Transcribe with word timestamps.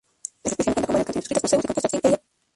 El 0.43 0.49
especial 0.49 0.73
cuenta 0.73 0.85
con 0.87 0.93
varias 0.93 1.07
canciones 1.13 1.27
escritas 1.27 1.41
por 1.43 1.49
Seuss 1.51 1.59
y 1.59 1.67
compuestas 1.67 1.91
Dean 1.91 2.01
Elliott. 2.11 2.21